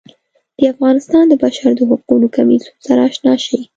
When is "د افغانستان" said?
0.59-1.23